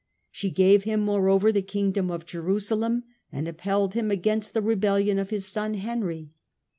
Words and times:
She 0.31 0.49
gave 0.49 0.83
him 0.83 0.99
moreover 1.01 1.51
the 1.51 1.61
Kingdom 1.61 2.09
of 2.09 2.25
Jerusalem 2.25 3.03
and 3.31 3.47
upheld 3.47 3.93
him 3.93 4.09
against 4.09 4.55
the 4.55 4.61
rebellion 4.63 5.19
of 5.19 5.29
his 5.29 5.45
son 5.45 5.75
Henry. 5.75 6.31